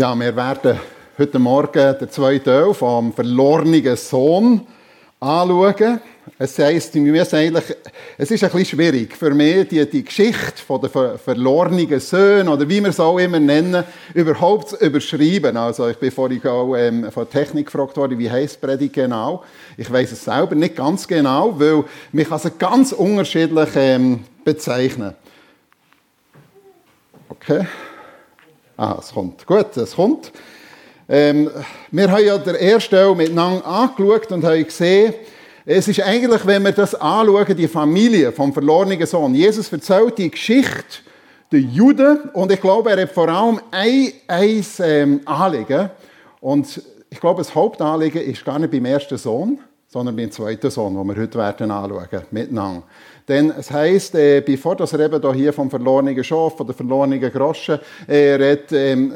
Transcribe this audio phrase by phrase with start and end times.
[0.00, 0.80] Ja, wir werden
[1.18, 4.66] heute Morgen den zweiten Teil vom verlorenen Sohn
[5.20, 6.00] anschauen.
[6.38, 11.18] Es heisst, es ist ein bisschen schwierig für mich, die, die Geschichte von der ver
[11.18, 13.84] verlorenen Söhne, oder wie wir es auch immer nennen,
[14.14, 15.58] überhaupt zu überschreiben.
[15.58, 19.44] Also, ich bin vorhin auch ähm, von Technik gefragt worden, wie heisst Predigt genau?
[19.76, 25.12] Ich weiß es selber nicht ganz genau, weil man kann ganz unterschiedlich ähm, bezeichnen.
[27.28, 27.66] Okay.
[28.82, 29.46] Ah, es kommt.
[29.46, 30.32] Gut, es kommt.
[31.06, 31.50] Ähm,
[31.90, 35.12] wir haben ja den ersten Teil miteinander angeschaut und haben gesehen,
[35.66, 39.34] es ist eigentlich, wenn wir das anschauen, die Familie vom verlorenen Sohn.
[39.34, 41.00] Jesus erzählt die Geschichte
[41.52, 45.90] der Juden und ich glaube, er hat vor allem ein, ein ähm, Anliegen.
[46.40, 50.94] Und ich glaube, das Hauptanliegen ist gar nicht beim ersten Sohn, sondern beim zweiten Sohn,
[50.94, 52.84] den wir heute werden anschauen, miteinander.
[53.30, 57.78] Denn es heisst, äh, bevor das eben hier vom verlorenen Schaf, von der verlorenen Groschen
[58.08, 59.12] äh, redet, ähm,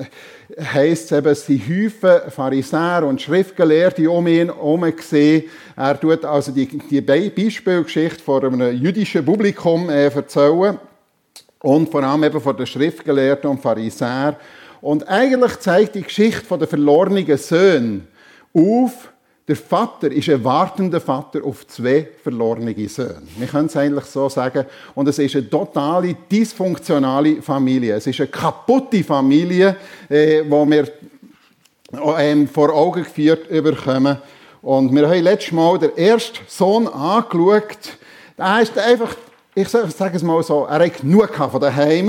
[0.73, 5.51] heisst es eben, sie häufen Pharisäer und Schriftgelehrte um ihn herum gesehen.
[5.75, 10.79] Er tut also die, die Beispielgeschichte vor einem jüdischen Publikum äh, erzählen
[11.59, 14.37] und vor allem eben von den Schriftgelehrten und Pharisäern.
[14.81, 18.07] Und eigentlich zeigt die Geschichte von den verlorenen Söhnen
[18.53, 19.13] auf,
[19.47, 23.23] der Vater ist ein wartender Vater auf zwei verlorene Söhne.
[23.37, 24.65] Wir können es eigentlich so sagen.
[24.95, 27.97] Und es ist eine totale dysfunktionale Familie.
[27.97, 29.77] Es ist eine kaputte Familie,
[30.09, 30.89] äh, wo wir
[32.19, 34.17] ähm, vor Augen geführt bekommen.
[34.63, 37.99] Und wir haben letztes Mal den ersten Sohn angeschaut.
[38.39, 39.15] Der ist einfach,
[39.55, 42.09] ich sage es mal so, er hat genug von daheim.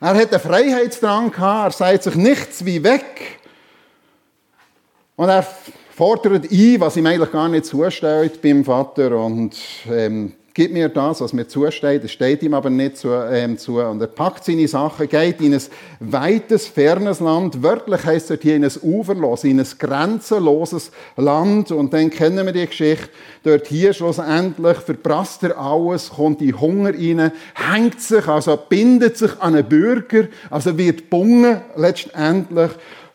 [0.00, 3.38] Er hat einen Freiheitsdrang gehabt, er sagt sich nichts wie weg.
[5.14, 5.46] Und er
[5.96, 9.56] fordert ein, was ihm eigentlich gar nicht zusteht beim Vater und
[9.90, 12.04] ähm, gibt mir das, was mir zusteht.
[12.04, 13.78] Es steht ihm aber nicht zu, ähm, zu.
[13.78, 15.62] Und er packt seine Sachen, geht in ein
[16.00, 17.62] weites, fernes Land.
[17.62, 21.72] Wörtlich heißt es hier in ein uferlos, in ein grenzenloses Land.
[21.72, 23.08] Und dann kennen wir die Geschichte.
[23.42, 29.32] Dort hier schlussendlich verprasst er alles, kommt in Hunger rein, hängt sich, also bindet sich
[29.40, 32.70] an einen Bürger, also wird bungen letztendlich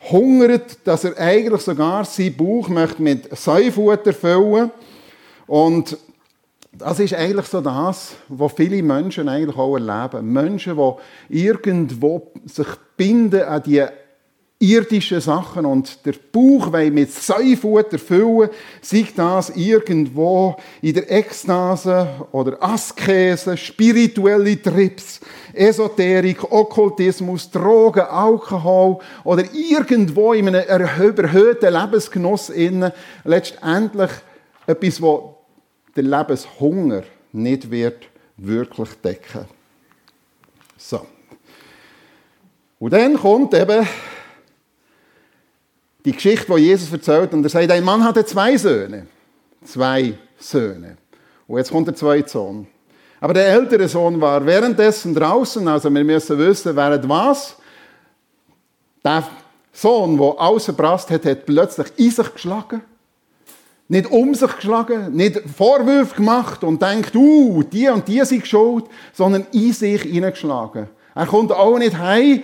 [0.10, 4.72] hungert, dass er eigentlich sogar seinen Bauch möchte mit Säufutter füllen
[5.48, 5.98] Und
[6.72, 10.32] das ist eigentlich so das, was viele Menschen eigentlich auch erleben.
[10.32, 10.78] Menschen,
[11.30, 12.68] die irgendwo sich
[12.98, 13.86] binden an die
[14.62, 18.50] irdischen Sachen und der Bauch mit Säufutter füllen,
[18.82, 25.20] sei das irgendwo in der Ekstase oder Askese, spirituelle Trips,
[25.54, 32.92] Esoterik, Okkultismus, Drogen, Alkohol oder irgendwo in einem überhöhten Lebensgenuss innen
[33.24, 34.12] letztendlich
[34.68, 35.38] etwas, wo
[35.96, 38.08] der Lebenshunger nicht wird
[38.38, 39.46] wirklich decken.
[40.78, 41.06] So.
[42.80, 43.88] Und dann kommt eben
[46.06, 49.08] die Geschichte, die Jesus erzählt, und er sagt, ein Mann hatte zwei Söhne.
[49.64, 50.98] Zwei Söhne.
[51.48, 52.68] Und jetzt kommt der zweite Sohn.
[53.20, 57.56] Aber der ältere Sohn war währenddessen draußen, also wir müssen wissen, während was?
[59.04, 59.24] Der
[59.72, 62.82] Sohn, der außerbrast hat, hat plötzlich in sich geschlagen.
[63.88, 68.86] Nicht um sich geschlagen, nicht Vorwürfe gemacht und denkt, uh, die und die sind schuld,
[69.14, 70.88] sondern in sich hineingeschlagen.
[71.14, 72.42] Er kommt auch nicht heim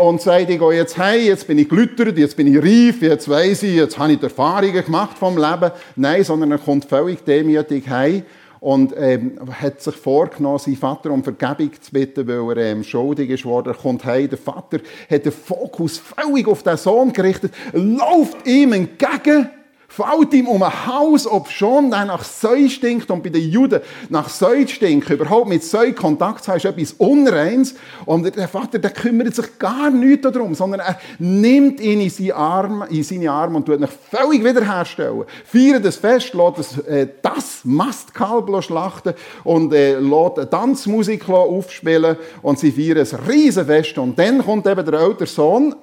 [0.00, 3.28] und sagt, ich gehe jetzt heim, jetzt bin ich gelüttert, jetzt bin ich reif, jetzt
[3.28, 5.70] weiss ich, jetzt habe ich Erfahrungen gemacht vom Leben.
[5.94, 8.22] Nein, sondern er kommt völlig demütig heim
[8.60, 13.28] und ähm, hat sich vorgenommen, seinen Vater um Vergebung zu bitten, weil er ähm, schuldig
[13.28, 13.68] ist worden.
[13.68, 14.78] Er kommt heim, der Vater
[15.10, 19.50] hat den Fokus völlig auf den Sohn gerichtet, läuft ihm entgegen
[19.88, 23.80] fällt ihm um ein Haus, ob schon der nach Säu stinkt und bei den Juden
[24.10, 27.74] nach Säu stinkt, überhaupt mit Säu Kontakt zu haben, ist etwas Unreins.
[28.04, 32.34] Und der Vater, der kümmert sich gar nicht darum, sondern er nimmt ihn in seine
[32.34, 35.24] Arme, in seine Arme und tut ihn völlig wiederherstellen.
[35.44, 42.58] Feiert das Fest, lässt das, äh, das Mastkalb schlachten und äh, lässt Tanzmusik aufspielen und
[42.58, 43.96] sie feiern ein Riesenfest.
[43.96, 45.74] Und dann kommt eben der ältere Sohn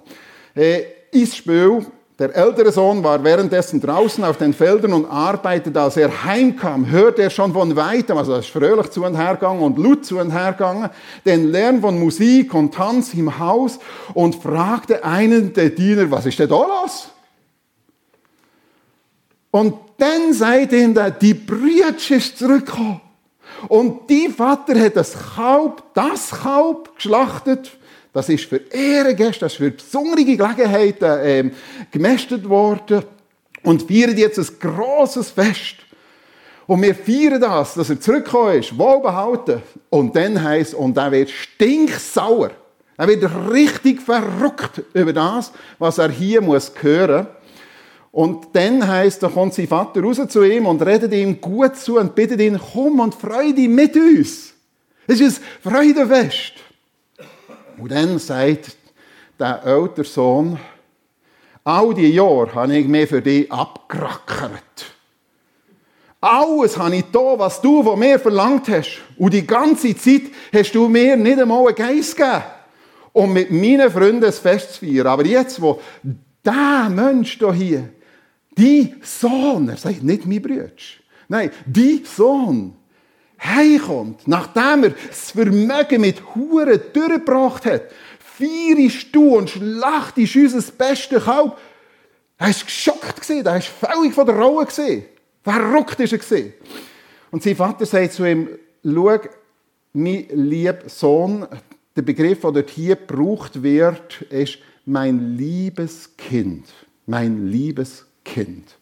[0.54, 1.86] äh, ins Spiel
[2.18, 5.82] der ältere Sohn war währenddessen draußen auf den Feldern und arbeitete.
[5.82, 9.62] Als er heimkam, hörte er schon von weitem, also er ist fröhlich zu und hergegangen
[9.62, 10.90] und laut zu und hergegangen,
[11.26, 13.80] den Lärm von Musik und Tanz im Haus
[14.14, 17.10] und fragte einen der Diener, was ist denn da los?
[19.52, 23.02] Und dann ihm der, die Brütsch ist zurückgekommen.
[23.68, 27.72] Und die Vater hat das Kalb, das Kalb geschlachtet
[28.16, 31.52] das ist für Ehrengäste, das ist für besondere Gelegenheiten ähm,
[31.92, 33.04] gemästet worden
[33.62, 35.76] und feiern jetzt ein grosses Fest.
[36.66, 39.62] Und wir feiern das, dass er zurückgekommen ist, wohlbehalten.
[39.90, 42.52] Und dann heisst und er wird stinksauer.
[42.96, 47.28] Er wird richtig verrückt über das, was er hier muss hören.
[48.14, 52.00] Und dann heißt, da kommt sein Vater raus zu ihm und redet ihm gut zu
[52.00, 54.54] und bittet ihn, komm und freu dich mit uns.
[55.06, 56.65] Es ist ein Freudefest.
[57.78, 58.78] Und dann sagt
[59.40, 60.60] der ältere Sohn,
[61.64, 64.86] all die Jahre habe ich mich für dich abgerackert.
[66.22, 69.02] Alles habe ich da, was du von mir verlangt hast.
[69.18, 72.44] Und die ganze Zeit hast du mir nicht einmal einen Geist gegeben,
[73.14, 75.08] um mit meinen Freunden ein Fest zu feiern.
[75.08, 75.80] Aber jetzt, wo
[76.44, 77.90] der Mensch hier,
[78.58, 80.70] die Sohn, er sagt nicht mein Bruder,
[81.28, 82.76] nein, die Sohn,
[83.44, 87.84] heimkommt, nachdem er das Vermögen mit Huren durchgebracht hat,
[88.20, 91.58] feierst du und schlachtest unser bestes Kalb.
[92.38, 94.68] Er war geschockt, er war völlig von der Rolle.
[95.44, 96.46] Verrückt war er.
[97.32, 98.50] Und sein Vater sagt zu ihm,
[98.84, 99.20] schau,
[99.94, 101.48] mein lieber Sohn,
[101.96, 106.66] der Begriff, der dort hier gebraucht wird, ist mein liebes Kind.
[107.06, 108.78] Mein liebes Kind.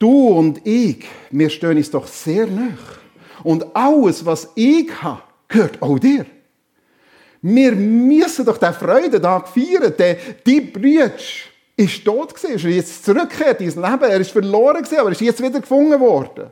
[0.00, 2.72] Du und ich, wir stehen uns doch sehr nah.
[3.44, 6.24] Und alles, was ich habe, gehört auch dir.
[7.42, 9.92] Wir müssen doch den Freudentag feiern.
[9.98, 10.16] Der,
[10.46, 11.12] die Brüder
[11.76, 14.02] ist tot gewesen, ist jetzt zurückgekehrt ins Leben.
[14.02, 16.46] Er ist verloren gewesen, aber ist jetzt wieder gefunden worden.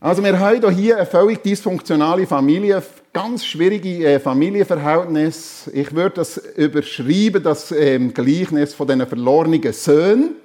[0.00, 5.70] Also wir haben hier eine völlig dysfunktionale Familie, ganz schwierige äh, Familienverhältnisse.
[5.70, 10.43] Ich würde das überschreiben, das ähm, Gleichnis von diesen verlorenen Söhnen.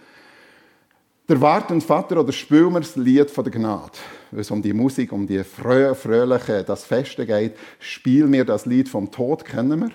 [1.29, 3.91] Der wartende Vater oder spielen wir das Lied von der Gnade.
[4.31, 8.65] Wenn es um die Musik, um die frö fröhliche, das Feste geht, spielen wir das
[8.65, 9.91] Lied vom Tod, kennen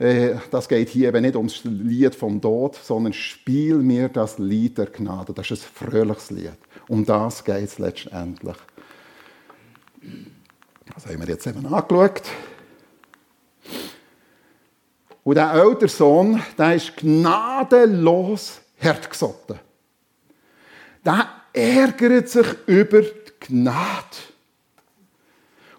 [0.00, 0.04] wir.
[0.04, 4.76] Äh, das geht hier eben nicht ums Lied vom Tod, sondern spiel mir das Lied
[4.76, 5.32] der Gnade.
[5.32, 6.58] Das ist ein fröhliches Lied.
[6.88, 8.56] Um das geht es letztendlich.
[10.92, 12.22] Das haben wir jetzt eben angeschaut.
[15.22, 19.60] Und der ältere Sohn, der ist gnadenlos hartgesotten
[21.04, 24.16] der ärgert sich über die Gnade.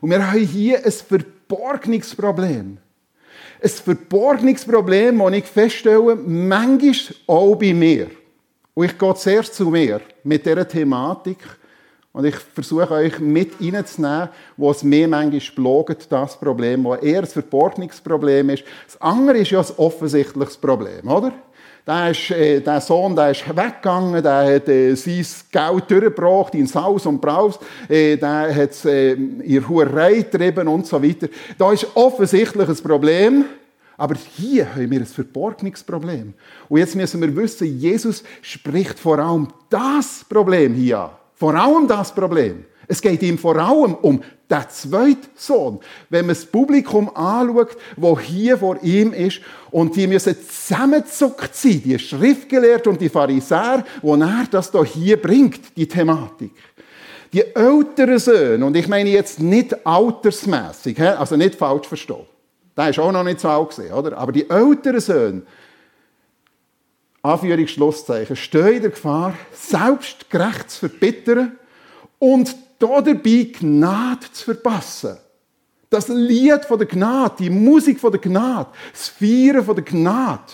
[0.02, 2.78] Und wir haben hier ein Verborgungsproblem.
[3.62, 8.10] Ein Verborgungsproblem, das ich feststelle, manchmal auch bei mir.
[8.74, 11.38] Und ich gehe zuerst zu mir mit dieser Thematik.
[12.12, 17.22] Und ich versuche euch mit reinzunehmen, wo es mir manchmal blogt, das Problem, das eher
[17.22, 18.64] ein Verborgungsproblem ist.
[18.86, 21.34] Das andere ist ja ein offensichtliches Problem, oder?
[21.86, 26.74] Der, ist, äh, der Sohn der ist weggegangen, der hat äh, sein Geld durchgebracht ins
[26.76, 27.60] Haus und Braus,
[27.90, 31.28] äh, der hat es äh, in Hurerei getrieben und so weiter.
[31.58, 33.46] Da ist offensichtlich ein Problem,
[33.98, 36.34] aber hier haben wir ein Verborgungsproblem.
[36.70, 41.10] Und jetzt müssen wir wissen, Jesus spricht vor allem das Problem hier an.
[41.36, 42.64] Vor allem das Problem.
[42.94, 45.80] Es geht ihm vor allem um den zweiten Sohn.
[46.12, 49.42] Wenn man das Publikum anschaut, wo hier vor ihm ist,
[49.72, 55.76] und die müssen zusammengezuckt sein, die Schriftgelehrten und die Pharisäer, wo er das hier bringt,
[55.76, 56.52] die Thematik.
[57.34, 62.28] Die älteren Söhne, und ich meine jetzt nicht altersmässig, also nicht falsch verstehen.
[62.78, 64.16] Der ist auch noch nicht so alt gewesen, oder?
[64.20, 65.42] Aber die älteren Söhne,
[67.24, 71.58] Anführungsschlusszeichen, stehen in der Gefahr, selbst gerecht zu verbittern
[72.24, 75.18] und dabei Gnade zu verpassen.
[75.90, 80.54] Das Lied von der Gnade, die Musik von der Gnade, das Feiern von der Gnade.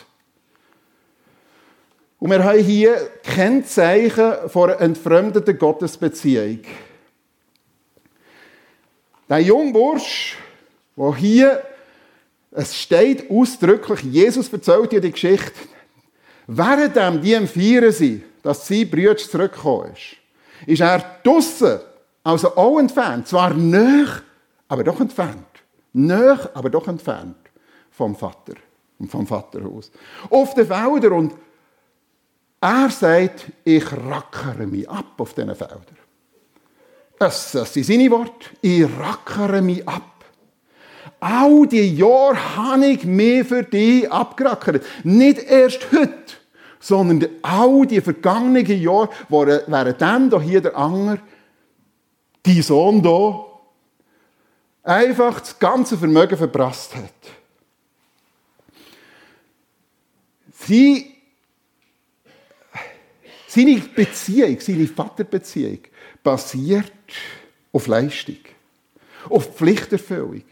[2.18, 6.62] Und wir haben hier Kennzeichen von einer entfremdeten Gottesbeziehung.
[9.30, 10.38] Der Jungbursch,
[10.98, 11.62] der hier,
[12.50, 15.54] es steht ausdrücklich, Jesus erzählt dir die Geschichte,
[16.48, 20.19] während die am Feiern sind, dass sein Bruder zurückgekommen ist,
[20.66, 21.80] ist er draussen
[22.24, 24.22] also auch entfernt, zwar näher,
[24.68, 25.46] aber doch entfernt.
[25.94, 27.38] Näher, aber doch entfernt
[27.92, 28.54] vom Vater
[29.00, 29.92] und vom Vaterhaus.
[30.30, 31.34] Auf den Feldern und
[32.62, 35.98] er sagt, ich rackere mich ab auf diesen Feldern.
[37.18, 38.50] Das, das sind seine Worte.
[38.62, 40.04] Ich rackere mich ab.
[41.20, 44.86] All die Jahre habe ich mich für dich abgerackert.
[45.04, 46.14] Nicht erst heute,
[46.80, 51.18] sondern all die vergangenen Jahre, während dann hier der Anger
[52.46, 53.46] die Sohn da
[54.84, 57.14] einfach das ganze Vermögen verprasst hat.
[60.52, 61.16] Sie,
[63.48, 65.80] seine Beziehung, seine Vaterbeziehung
[66.24, 66.92] basiert
[67.72, 68.38] auf Leistung,
[69.30, 70.44] auf Pflichterfüllung.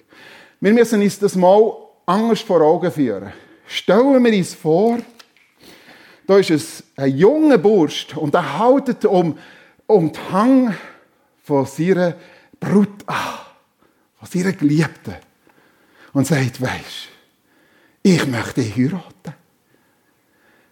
[0.59, 1.71] Wir müssen uns das mal
[2.05, 3.31] anders vor Augen führen.
[3.67, 4.97] Stellen wir uns vor,
[6.27, 9.37] da ist es ein junger Bursch und er haltet um,
[9.87, 10.75] um den Hang
[11.43, 12.15] von seiner
[12.59, 13.39] Brut an,
[14.19, 15.15] von seiner Geliebten.
[16.17, 17.09] und sagt, weisst,
[18.01, 19.35] ich möchte dich heiraten.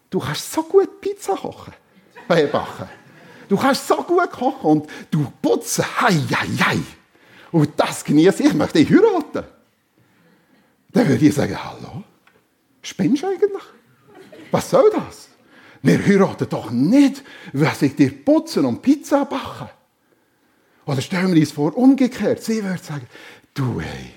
[0.10, 1.74] Du kannst so gut Pizza kochen,
[2.30, 2.90] äh, backen.
[3.48, 6.80] Du kannst so gut kochen und du putzen, hei, hei, hei.
[7.52, 9.44] Und das genieße ich, möchte dich heiraten.
[10.92, 12.04] Dann würde ich sagen, hallo,
[12.82, 13.64] spinnst du eigentlich?
[14.50, 15.25] Was soll das?
[15.86, 17.24] Wir heiraten doch nicht,
[17.54, 19.70] was ich dir putzen und Pizza backen.
[20.88, 22.42] Oder stellen wir uns vor, umgekehrt.
[22.42, 23.06] Sie würde sagen,
[23.54, 24.14] du, hey,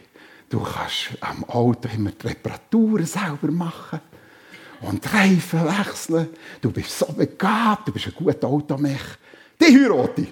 [0.48, 4.00] du kannst am Auto immer die Reparaturen selber machen
[4.80, 6.30] und Reifen wechseln.
[6.62, 9.18] Du bist so begabt, du bist ein guter Automech.
[9.60, 10.28] Die heirate ich.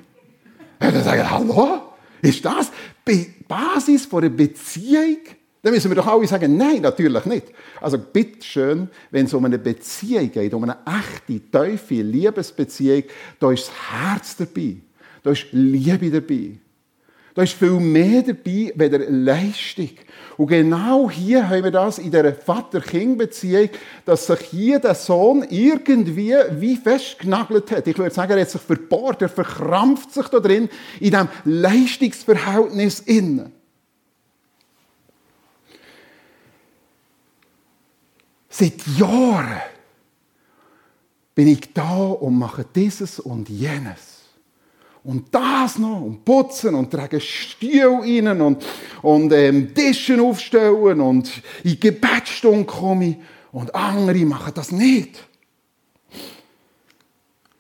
[0.81, 2.73] Und dann sagen, hallo, ist das
[3.07, 5.19] die Basis einer Beziehung?
[5.67, 7.47] Dann müssen wir doch alle sagen, nein, natürlich nicht.
[7.81, 13.03] Also bitte schön, wenn es um eine Beziehung geht, um eine echte, tiefe Liebesbeziehung,
[13.41, 14.77] da ist das Herz dabei.
[15.25, 16.53] Da ist Liebe dabei.
[17.35, 19.91] Da ist viel mehr dabei, weder Leistung.
[20.37, 23.71] Und genau hier haben wir das in der Vater-Kind-Beziehung,
[24.05, 27.89] dass sich hier der Sohn irgendwie wie festgenagelt hat.
[27.89, 30.69] Ich würde sagen, er hat sich verbohrt, er verkrampft sich da drin,
[31.01, 33.56] in diesem Leistungsverhältnis innen.
[38.59, 39.61] Seit Jahren
[41.35, 44.23] bin ich da und mache dieses und jenes.
[45.05, 48.65] Und das noch, und putzen und tragen Stiel rein und,
[49.03, 51.31] und ähm, Tischen aufstellen und
[51.65, 53.19] in Gebetsstunde komme.
[53.53, 55.23] Und andere machen das nicht.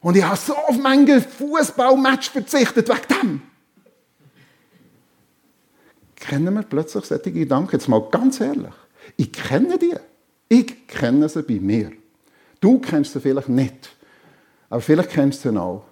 [0.00, 3.42] Und ich habe so auf meinen Fußballmatch verzichtet wegen dem.
[6.14, 7.72] Kennen wir plötzlich solche Gedanken?
[7.72, 8.72] Jetzt mal ganz ehrlich.
[9.18, 9.94] Ich kenne die.
[10.48, 11.92] Ich kenne sie bei mir.
[12.60, 13.96] Du kennst sie vielleicht nicht,
[14.70, 15.84] aber vielleicht kennst du sie auch.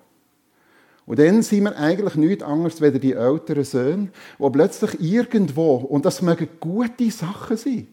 [1.06, 4.08] Und dann sind wir eigentlich nichts anderes als die älteren Söhne,
[4.38, 7.88] die plötzlich irgendwo, und das mögen gute Sachen sein,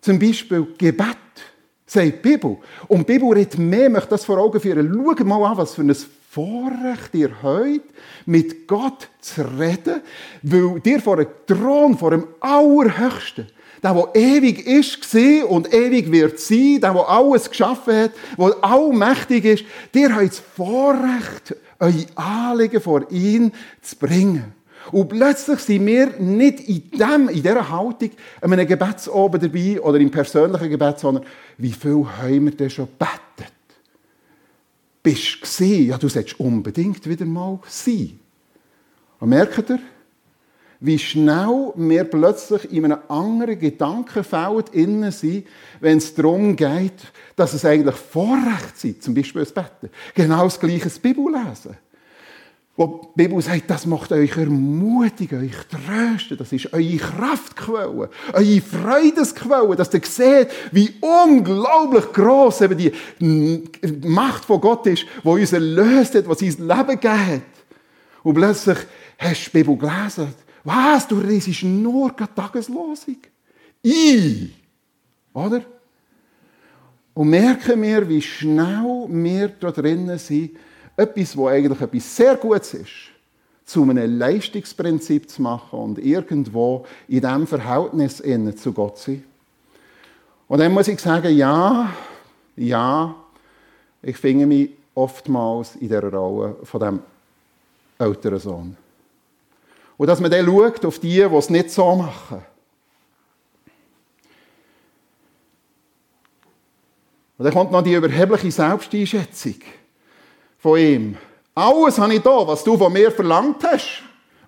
[0.00, 1.16] zum Beispiel Gebet,
[1.86, 2.58] sagt die Bibel.
[2.88, 4.92] Und die Bibel redet mehr, möchte das vor Augen führen.
[4.92, 5.94] Schau mal an, was für ein
[6.30, 7.84] Vorrecht ihr heute
[8.26, 10.02] mit Gott zu reden,
[10.42, 13.46] weil dir vor einem Thron, vor dem Allerhöchsten,
[13.82, 15.14] der, der ewig ist
[15.48, 20.42] und ewig wird sein, der, der alles geschaffen hat, der allmächtig ist, dir habt das
[20.56, 24.52] Vorrecht, eure Anliegen vor ihn zu bringen.
[24.90, 28.10] Und plötzlich sind wir nicht in, dem, in dieser Haltung
[28.42, 31.24] in einem Gebetsoben dabei oder im persönlichen Gebet, sondern
[31.58, 33.52] wie viel haben wir denn schon gebetet?
[35.02, 35.88] Bist du gesehen?
[35.88, 38.18] Ja, du solltest unbedingt wieder mal sein.
[39.20, 39.78] Und merkt ihr?
[40.80, 45.46] Wie schnell wir plötzlich in einem anderen Gedankenfeld innen sind,
[45.80, 49.90] wenn es darum geht, dass es eigentlich Vorrecht ist, zum Beispiel das Betten.
[50.14, 51.76] Genau das gleiche das Bibellesen.
[52.76, 58.60] Wo die Bibel sagt, das macht euch ermutigen, euch trösten, das ist eure Kraftquelle, eure
[58.60, 62.92] Freudesquelle, dass ihr seht, wie unglaublich groß eben die
[64.06, 67.42] Macht von Gott ist, die uns erlöst hat, was uns Leben gegeben hat.
[68.22, 68.78] Und plötzlich
[69.18, 70.28] hast du die Bibel gelesen
[70.68, 71.08] was?
[71.08, 73.16] Du riesest nur gerade Tageslosung?
[73.84, 74.50] I.
[75.32, 75.62] Oder?
[77.14, 80.50] Und merken wir, wie schnell wir da drinnen sind,
[80.96, 82.90] etwas, was eigentlich etwas sehr Gutes ist,
[83.64, 88.22] zu einem Leistungsprinzip zu machen und irgendwo in diesem Verhältnis
[88.62, 89.24] zu Gott zu sein.
[90.48, 91.92] Und dann muss ich sagen, ja,
[92.56, 93.14] ja,
[94.02, 97.00] ich finde mich oftmals in der Rolle von dem
[97.98, 98.76] älteren Sohn.
[99.98, 102.42] Und dass man dann schaut auf die, die es nicht so machen.
[107.36, 109.56] Und dann kommt noch die überhebliche Selbsteinschätzung
[110.58, 111.18] von ihm.
[111.54, 114.02] Alles habe ich da, was du von mir verlangt hast.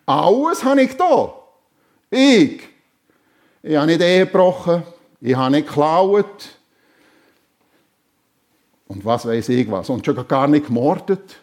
[0.06, 1.34] Alles habe ich da.
[2.10, 2.62] Ich.
[3.62, 4.84] Ich habe nicht Ehe gebrochen.
[5.20, 6.48] Ich habe nicht geklaut.
[8.86, 9.90] Und was weiß ich was.
[9.90, 11.40] Und schon gar nicht gemordet.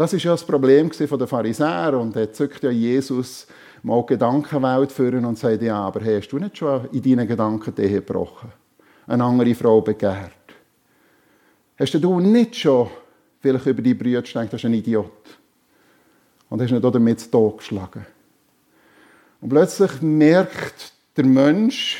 [0.00, 3.46] Das ist ja das Problem der Pharisäer und er zückt ja Jesus
[3.82, 7.86] mal Gedankenwelt führen und sagt, ja, aber hast du nicht schon in deinen Gedanken die
[7.86, 8.50] gebrochen?
[9.06, 10.32] Eine andere Frau begehrt?
[11.78, 12.88] Hast du nicht schon
[13.40, 15.10] vielleicht über die Brüder gedacht, das ist ein Idiot?
[16.48, 17.20] Und hast nicht damit
[17.58, 18.06] geschlagen?
[19.42, 21.98] Und plötzlich merkt der Mensch,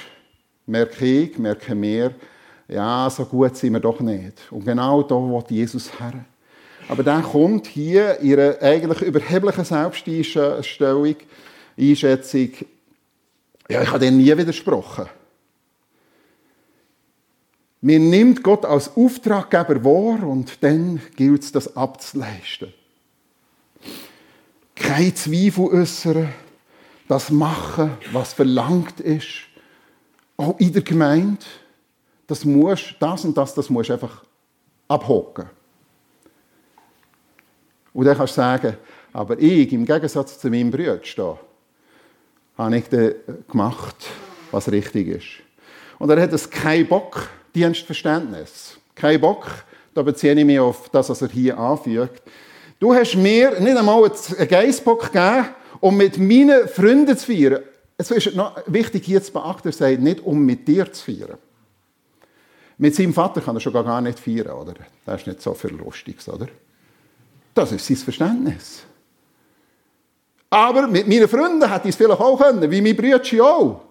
[0.65, 2.15] merke ich, merke wir,
[2.67, 4.41] ja, so gut sind wir doch nicht.
[4.51, 6.25] Und genau da will Jesus her.
[6.91, 11.15] Aber dann kommt hier ihre eigentlich überhebliche Selbsteinstellung,
[11.79, 12.51] Einschätzung,
[13.69, 15.07] ja, ich habe dem nie widersprochen.
[17.81, 22.75] Mir nimmt Gott als Auftraggeber wahr und dann gilt es, das abzuleisten.
[24.75, 26.35] Kein Zweifel äußern,
[27.07, 29.29] das machen, was verlangt ist,
[30.37, 31.47] auch in der Gemeinde,
[32.27, 34.25] das muss, das und das, das musst einfach
[34.89, 35.51] abhocken.
[37.93, 38.77] Und dann kannst du sagen,
[39.13, 41.01] aber ich, im Gegensatz zu meinem Bruder,
[42.57, 42.89] habe ich
[43.51, 43.97] gemacht,
[44.51, 45.27] was richtig ist.
[45.99, 48.79] Und er hat es kein Bock, Dienstverständnis.
[48.95, 49.47] Kein Bock,
[49.95, 52.23] da beziehe ich mich auf das, was er hier anfügt.
[52.79, 55.49] Du hast mir nicht einmal einen Geissbock gegeben,
[55.81, 57.63] um mit meinen Freunden zu feiern.
[57.97, 61.39] Es ist noch wichtig hier zu beachten, er sagt nicht, um mit dir zu feiern.
[62.79, 64.75] Mit seinem Vater kann er schon gar nicht feiern, oder?
[65.05, 66.47] Das ist nicht so viel Lustiges, oder?
[67.55, 68.83] Das ist sein Verständnis.
[70.51, 73.83] Aber mit meinen Freunden hätte ich es vielleicht auch können, wie mein Brüder auch.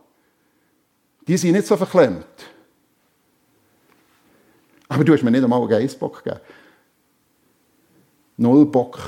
[1.26, 2.26] Die sind nicht so verklemmt.
[4.90, 6.42] Aber du hast mir nicht einmal einen Geissbock gegeben.
[8.38, 9.00] Null Bock,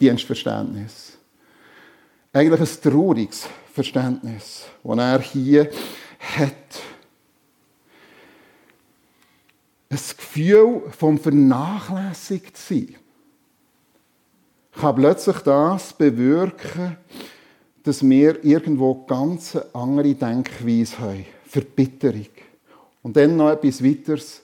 [0.00, 1.16] Dienstverständnis.
[2.32, 5.70] Eigentlich ein trauriges Verständnis, das er hier
[6.18, 6.52] hat.
[9.88, 12.96] Ein Gefühl vom vernachlässigt sein
[14.80, 16.96] kann plötzlich das bewirken,
[17.82, 21.26] dass wir irgendwo ganz andere Denkweise haben.
[21.46, 22.26] Verbitterung.
[23.02, 24.42] Und dann noch etwas weiteres,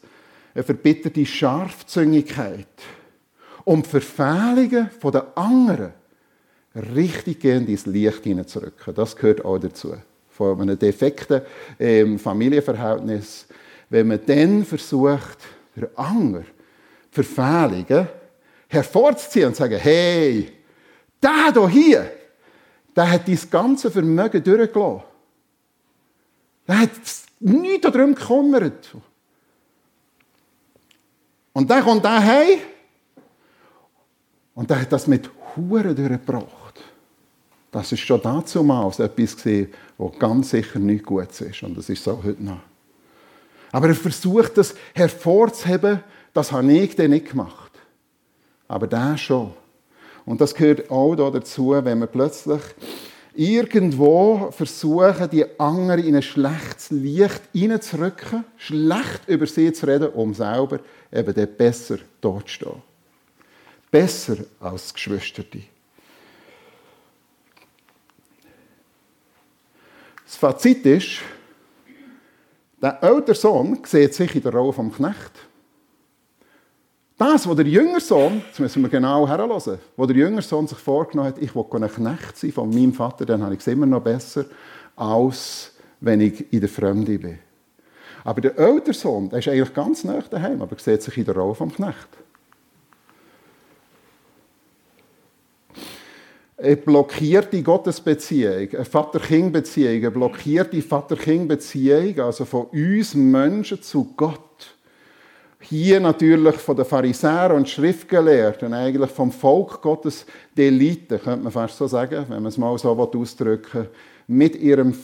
[0.55, 2.67] eine verbitterte Scharfzüngigkeit.
[3.65, 5.93] Um Verfehlungen der anderen
[6.95, 8.95] richtig ins Licht hineinzurücken.
[8.95, 9.95] Das gehört auch dazu.
[10.29, 11.43] Von einem defekten
[11.79, 13.47] ähm, Familienverhältnis.
[13.89, 15.39] Wenn man dann versucht,
[15.77, 16.45] der Anger,
[17.11, 18.07] Verfehlungen
[18.71, 20.51] hervorzuziehen und zu sagen, hey,
[21.21, 22.11] der hier,
[22.95, 25.03] der hat dein ganze Vermögen durchgelassen.
[26.67, 26.91] Der hat
[27.41, 28.97] nichts darum gekümmert.
[31.53, 32.61] Und dann kommt der heim
[34.55, 36.81] und der hat das mit Huren durchgebracht.
[37.73, 39.47] Das ist schon dazu mal etwas
[39.99, 41.63] was ganz sicher nicht gut ist.
[41.63, 42.61] Und das ist so heute noch.
[43.73, 46.03] Aber er versucht, das hervorzuheben,
[46.33, 47.70] das habe ich dann nicht gemacht.
[48.71, 49.53] Aber der schon.
[50.25, 52.61] Und das gehört auch dazu, wenn wir plötzlich
[53.35, 60.33] irgendwo versuchen, die anderen in ein schlechtes Licht hineinzurücken, schlecht über sie zu reden, um
[60.35, 60.79] selber
[61.13, 62.83] eben dann besser dort zu stehen.
[63.91, 65.63] Besser als Geschwisterte.
[70.25, 71.23] Das Fazit ist,
[72.81, 75.50] der ältere Sohn sieht sich in der Rolle vom Knecht.
[77.21, 80.79] Das, was der jüngere Sohn, jetzt müssen wir genau herhören, wo der jüngere Sohn sich
[80.79, 83.85] vorgenommen hat, ich will ein Knecht sein von meinem Vater, dann habe ich es immer
[83.85, 84.47] noch besser,
[84.97, 87.39] als wenn ich in der Fremde bin.
[88.25, 91.35] Aber der ältere Sohn, der ist eigentlich ganz nah daheim, aber sieht sich in der
[91.37, 92.09] Rolle vom Knecht.
[96.57, 104.50] Eine blockierte Gottesbeziehung, eine Vater-Kind-Beziehung, eine blockierte Vater-Kind-Beziehung, also von uns Menschen zu Gott
[105.61, 110.25] hier natürlich von den Pharisäern und Schriftgelehrten, eigentlich vom Volk Gottes,
[110.57, 113.91] die Elite, könnte man fast so sagen, wenn man es mal so ausdrücken will,
[114.27, 114.95] mit ihrem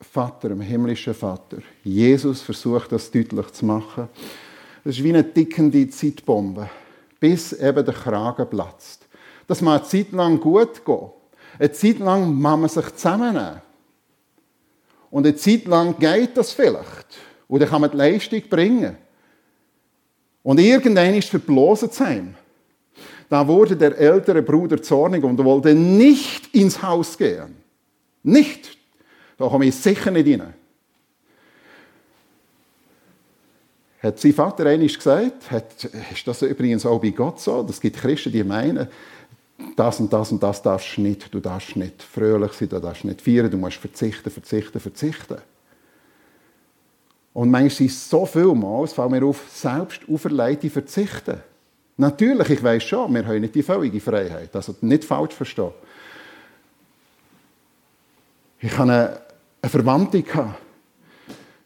[0.00, 1.58] Vater, dem himmlischen Vater.
[1.84, 4.08] Jesus versucht das deutlich zu machen.
[4.84, 6.68] Das ist wie eine tickende Zeitbombe,
[7.20, 9.06] bis eben der Kragen platzt.
[9.46, 11.10] Das mag eine Zeit lang gut gehen.
[11.58, 13.60] Eine Zeit lang muss man sich zusammennehmen.
[15.10, 17.18] Und eine Zeit lang geht das vielleicht.
[17.46, 18.96] Und dann kann man die Leistung bringen.
[20.42, 22.34] Und irgendwann ist verblosen zu.
[23.28, 27.56] Da wurde der ältere Bruder zornig und wollte nicht ins Haus gehen.
[28.22, 28.76] Nicht.
[29.38, 30.54] Da komme ich sicher nicht rein.
[34.02, 35.50] Hat sein Vater einiges gesagt?
[35.50, 37.64] Hat, ist das übrigens auch bei Gott so?
[37.70, 38.88] Es gibt Christen, die meinen,
[39.76, 41.32] das und das und das darfst du nicht.
[41.32, 45.38] Du darfst nicht fröhlich sein, du darfst nicht feiern, du musst verzichten, verzichten, verzichten.
[47.34, 51.40] Und manchmal ist es so viel Mal, es fällt mir auf, selbst auferlegte Verzichten.
[51.96, 54.54] Natürlich, ich weiß schon, wir haben nicht die völlige Freiheit.
[54.54, 55.72] Also nicht falsch verstehen.
[58.60, 59.20] Ich hatte eine,
[59.62, 60.24] eine Verwandte,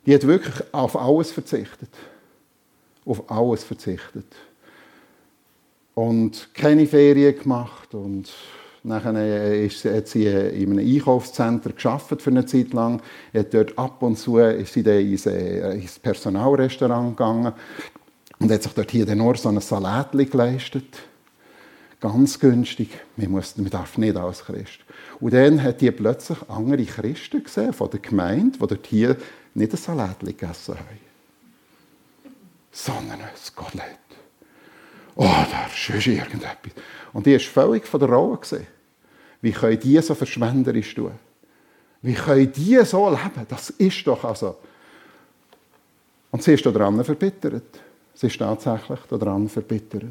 [0.04, 1.90] die hat wirklich auf alles verzichtet.
[3.04, 4.26] Auf alles verzichtet.
[5.94, 8.32] Und keine Ferien gemacht und
[8.86, 13.02] Nachher äh, ist, hat sie äh, in einem Einkaufszentrum für eine Zeit lang.
[13.34, 17.52] Hat dort ab und zu ist sie dann ins, äh, ins Personalrestaurant gegangen
[18.38, 21.00] und hat sich dort hier dann nur so ein Salat geleistet.
[21.98, 22.90] Ganz günstig.
[23.16, 24.78] Man, muss, man darf nicht als Christ.
[25.18, 29.16] Und dann hat die plötzlich andere Christen gesehen von der Gemeinde, die dort hier
[29.54, 31.00] nicht ein Salat gegessen haben,
[32.70, 33.98] sondern ein Kotelett.
[35.16, 36.72] Oh, da ist irgendetwas.
[37.12, 38.36] Und die war völlig von der Rolle.
[38.36, 38.75] Gesehen.
[39.46, 41.12] Wie können die so verschwenderisch tun?
[42.02, 43.46] Wie können die so leben?
[43.48, 44.56] Das ist doch also.
[46.32, 47.78] Und sie ist daran verbittert.
[48.12, 50.02] Sie ist tatsächlich daran verbittert.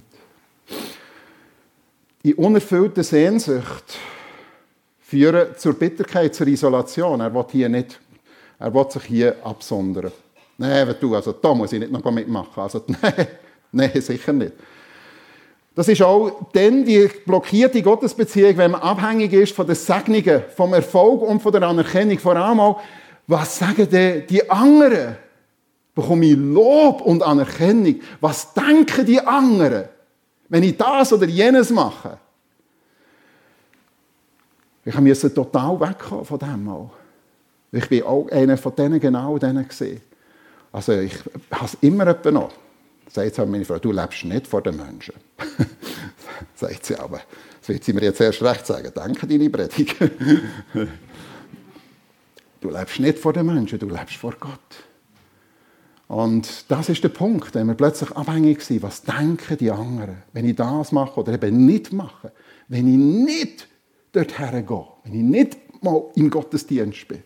[2.24, 3.98] Die unerfüllte Sehnsucht
[5.02, 7.20] führen zur Bitterkeit, zur Isolation.
[7.20, 8.00] Er will hier nicht,
[8.58, 10.14] er will sich hier absondern.
[10.58, 12.64] Nein, du, also da muss ich nicht noch mitmachen.
[12.64, 13.28] Also, nein,
[13.74, 14.54] nein, sicher nicht.
[15.76, 20.74] Das ist auch dann die blockierte Gottesbeziehung, wenn man abhängig ist von den Segnungen, vom
[20.74, 22.18] Erfolg und von der Anerkennung.
[22.18, 22.82] Vor allem auch,
[23.28, 25.18] was sagen denn die anderen?
[25.94, 28.00] Bekomme ich Lob und Anerkennung?
[28.22, 29.86] Was denken die anderen,
[30.48, 32.18] wenn ich das oder jenes mache?
[34.86, 36.92] Ich musste total wegkommen von dem auch.
[37.72, 40.02] Ich bin auch einer von denen genau denen gesehen.
[40.72, 41.16] Also ich
[41.52, 42.52] habe es immer noch
[43.10, 45.14] sagt halt meine Frau, du lebst nicht vor den Menschen.
[46.56, 47.22] sagt sie aber.
[47.60, 48.92] Das wird sie mir jetzt erst recht sagen.
[48.94, 49.96] Danke, deine Predigt.
[52.62, 54.60] du lebst nicht vor den Menschen, du lebst vor Gott.
[56.08, 60.46] Und das ist der Punkt, wenn wir plötzlich abhängig sind, was denken die anderen, wenn
[60.46, 62.32] ich das mache oder eben nicht mache,
[62.68, 63.68] wenn ich nicht
[64.12, 67.24] dorthin gehe, wenn ich nicht mal im Gottesdienst bin.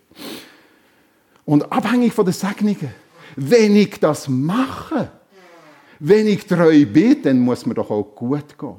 [1.43, 2.93] Und abhängig von den Segnungen,
[3.35, 5.11] wenn ich das mache,
[5.99, 8.75] wenn ich treu bin, dann muss mir doch auch gut gehen.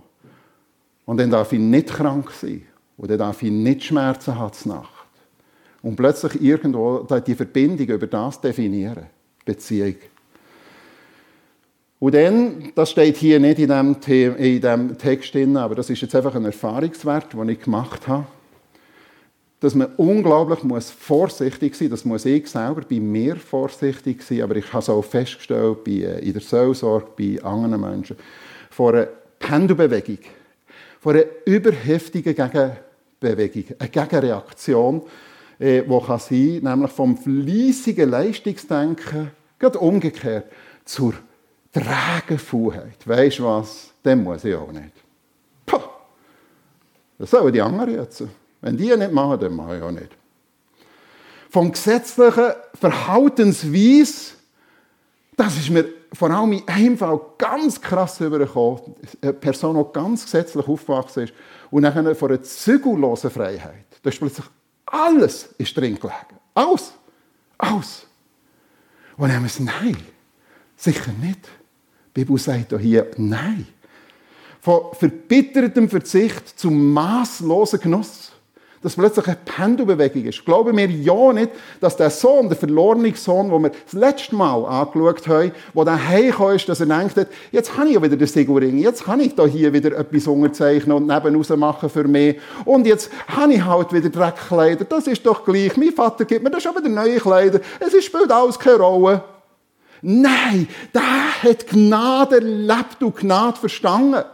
[1.04, 2.62] Und dann darf ich nicht krank sein.
[2.96, 5.06] Und dann darf ich nicht Schmerzen haben Nacht.
[5.82, 9.06] Und plötzlich irgendwo die Verbindung über das definieren.
[9.44, 9.96] Beziehung.
[11.98, 16.34] Und dann, das steht hier nicht in diesem, Text drin, aber das ist jetzt einfach
[16.34, 18.26] ein Erfahrungswert, den ich gemacht habe
[19.60, 22.00] dass man unglaublich muss vorsichtig sein muss.
[22.00, 25.90] Das muss ich selber bei mir vorsichtig sein, aber ich habe es auch festgestellt bei,
[25.92, 28.16] äh, in der Seelsorge, bei anderen Menschen,
[28.70, 30.18] vor einer Pendelbewegung,
[30.98, 35.02] vor einer überheftigen Gegenbewegung, eine Gegenreaktion,
[35.58, 40.46] äh, die kann sein, nämlich vom fleissigen Leistungsdenken, gerade umgekehrt,
[40.86, 41.12] zur
[41.70, 43.06] trägen Faulheit.
[43.06, 43.92] Weisst du was?
[44.02, 44.94] Dem muss ich auch nicht.
[45.66, 45.80] Puh.
[47.18, 48.24] Das sollen die anderen jetzt.
[48.60, 50.10] Wenn die nicht machen, dann mache ich auch nicht.
[51.48, 54.34] Vom gesetzlichen Verhaltensweise,
[55.36, 58.80] das ist mir vor allem in einem Fall ganz krass übergekommen.
[59.22, 61.32] Eine Person, die ganz gesetzlich aufgewachsen ist
[61.70, 63.86] und nachher von einer zügellosen Freiheit.
[64.02, 64.46] Da ist plötzlich
[64.90, 66.40] alles ist drin gelegen.
[66.54, 66.92] Alles.
[67.58, 68.06] Alles.
[69.16, 69.96] Und dann haben wir gesagt, nein,
[70.76, 71.48] sicher nicht.
[72.16, 73.66] Die Bibel sagt hier, nein.
[74.60, 78.29] Von verbittertem Verzicht zum maßlosen Genuss
[78.82, 80.44] dass plötzlich eine Pendelbewegung ist.
[80.44, 84.64] Glauben wir ja nicht, dass der Sohn, der verlorene Sohn, den wir das letzte Mal
[84.64, 88.16] angeschaut haben, der dann heimgekommen ist, dass er denkt hat, jetzt habe ich ja wieder
[88.16, 92.38] den Siguring, jetzt kann ich da hier wieder etwas unterzeichnen und nebenaus machen für mich.
[92.64, 94.86] Und jetzt habe ich halt wieder Dreckkleider.
[94.86, 95.76] Das ist doch gleich.
[95.76, 97.60] Mein Vater gibt mir das schon wieder neue Kleider.
[97.80, 99.22] Es spielt alles keine Rolle.
[100.02, 101.02] Nein, der
[101.42, 104.24] hat Gnade erlebt und Gnade verstanden.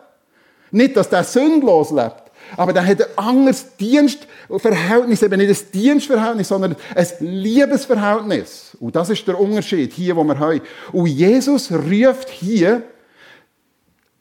[0.71, 2.26] Nicht, dass der sündlos lebt.
[2.57, 8.75] Aber dann hat ein anderes Dienstverhältnis, eben nicht ein Dienstverhältnis, sondern ein Liebesverhältnis.
[8.81, 10.63] Und das ist der Unterschied hier, wo wir haben.
[10.93, 12.83] Und Jesus ruft hier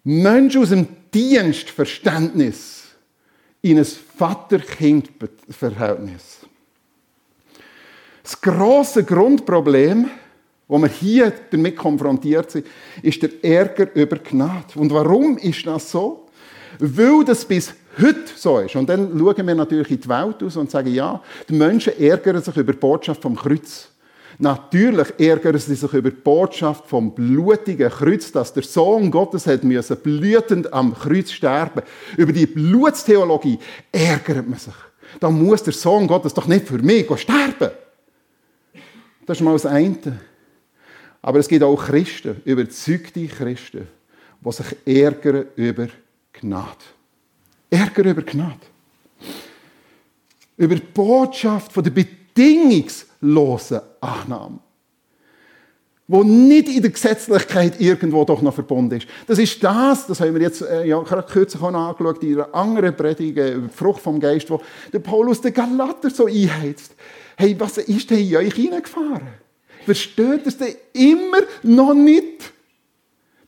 [0.04, 2.84] Menschen aus dem Dienstverständnis
[3.62, 6.40] in ein Vater-Kind-Verhältnis.
[8.22, 10.10] Das grosse Grundproblem,
[10.68, 12.66] wo wir hier damit konfrontiert sind,
[13.02, 14.80] ist der Ärger über Gnade.
[14.80, 16.28] Und warum ist das so?
[16.80, 18.75] Weil das bis heute so ist.
[18.75, 22.41] Und dann schauen wir natürlich in die Welt aus und sagen, ja, die Menschen ärgern
[22.41, 23.89] sich über die Botschaft vom Kreuz.
[24.38, 29.63] Natürlich ärgern sie sich über die Botschaft vom blutigen Kreuz, dass der Sohn Gottes hat
[29.63, 31.84] müssen blütend am Kreuz sterben.
[32.17, 33.60] Über die Blutstheologie
[33.91, 34.73] ärgert man sich.
[35.19, 37.71] Da muss der Sohn Gottes doch nicht für mich sterben.
[39.25, 40.19] Das ist mal das eine.
[41.21, 43.88] Aber es gibt auch Christen, überzeugte Christen,
[44.41, 45.88] die sich ärgern über
[46.34, 46.94] Gnade.
[47.76, 48.60] Ärger über Gnade.
[50.58, 54.60] Über die Botschaft von der bedingungslosen Annahme.
[56.08, 59.08] Wo nicht in der Gesetzlichkeit irgendwo doch noch verbunden ist.
[59.26, 62.54] Das ist das, das haben wir jetzt äh, ja, gerade kürzlich auch angeschaut, in einer
[62.54, 64.62] anderen Predigt über die Frucht vom Geist, wo
[64.94, 66.94] der Paulus den Galater so einheizt.
[67.36, 69.28] Hey, was ist denn in euch hineingefahren?
[69.84, 72.55] Versteht es denn immer noch nicht?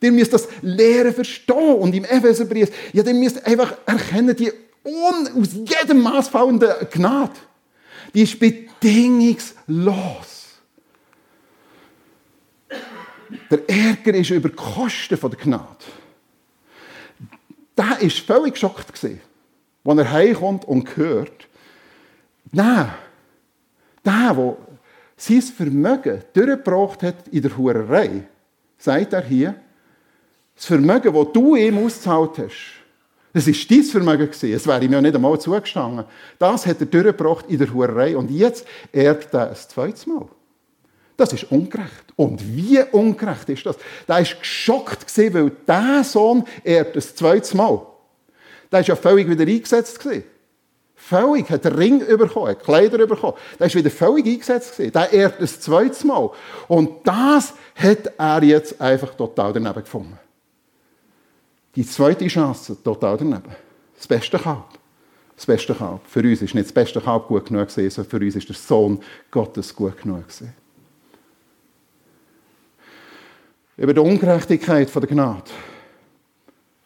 [0.00, 1.74] Ihr müsst das Lehren verstehen.
[1.74, 4.52] Und im Epheserbrief, ja, ihr müsst einfach erkennen, die
[4.84, 7.32] un, aus jedem Maß fallende Gnade,
[8.14, 10.36] die ist bedingungslos.
[13.50, 15.84] Der Ärger ist über die Kosten der Gnade.
[17.76, 21.48] Der war völlig geschockt, als er heimkommt und hört,
[22.52, 22.92] nein,
[24.04, 24.56] Der, der
[25.16, 28.22] sein Vermögen durchgebracht hat in der Hurerei,
[28.78, 29.54] sagt er hier,
[30.58, 32.78] das Vermögen, das du ihm ausgezahlt hast,
[33.32, 34.28] das war dein Vermögen.
[34.30, 36.04] Es wäre ihm ja nicht einmal zugestanden.
[36.38, 38.16] Das hat er durchgebracht in der Hurerei.
[38.16, 40.26] Und jetzt erbt er ein zweites Mal.
[41.16, 42.12] Das ist ungerecht.
[42.16, 43.76] Und wie ungerecht ist das?
[44.08, 47.80] Der war geschockt, weil dieser Sohn erbt ein zweites Mal.
[48.72, 50.00] Der war ja völlig wieder eingesetzt.
[50.96, 51.50] Völlig.
[51.50, 53.36] Hat einen Ring bekommen, hat Kleider bekommen.
[53.60, 54.78] Der war wieder völlig eingesetzt.
[54.78, 56.30] Der erbt ein zweites Mal.
[56.66, 60.18] Und das hat er jetzt einfach total daneben gefunden.
[61.74, 63.54] Die zweite Chance, total daneben.
[63.96, 64.78] Das beste Kalb.
[65.36, 66.00] Das beste Kalb.
[66.06, 68.56] Für uns ist nicht das beste Kalb gut genug gewesen, sondern für uns ist der
[68.56, 69.00] Sohn
[69.30, 70.52] Gottes gut genug gewesen.
[73.76, 75.50] Über die Ungerechtigkeit der Gnade.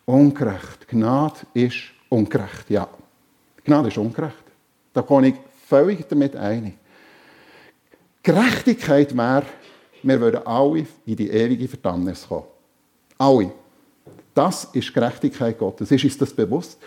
[0.05, 0.87] Ungerecht.
[0.89, 1.77] Gnade ist
[2.11, 2.87] ungerecht, ja.
[3.65, 4.45] Gnade ist ungerecht.
[4.93, 5.35] Da bin ich
[5.67, 6.75] völlig damit einig.
[8.23, 9.47] Gerechtigkeit wäre,
[10.03, 12.45] wir würden alle in die ewige Verdammnis kommen.
[13.17, 13.53] Alle.
[14.35, 15.91] Das ist Gerechtigkeit Gottes.
[15.91, 16.79] Ist uns das bewusst?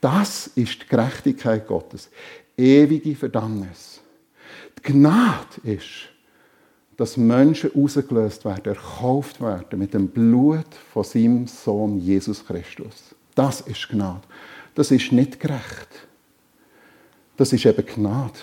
[0.00, 2.08] Das ist die Gerechtigkeit Gottes.
[2.56, 4.00] Ewige Verdammnis.
[4.78, 6.08] Die Gnade ist,
[6.96, 13.14] dass Menschen rausgelöst werden, erkauft werden mit dem Blut von seinem Sohn Jesus Christus.
[13.34, 14.22] Das ist Gnade.
[14.74, 15.88] Das ist nicht gerecht.
[17.36, 18.38] Das ist eben Gnade.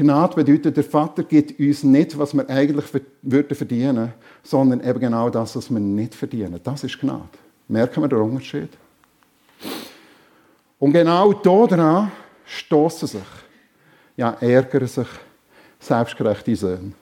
[0.00, 2.86] Gnade bedeutet, der Vater gibt uns nicht, was wir eigentlich
[3.20, 6.58] würden verdienen, sondern eben genau das, was wir nicht verdienen.
[6.64, 7.28] Das ist Gnade.
[7.68, 8.70] Merken wir den Unterschied?
[10.78, 12.10] Und genau daran
[12.46, 13.20] stoßen sich,
[14.16, 15.08] ja, ärgern sich
[15.78, 16.92] selbstgerechte Söhne.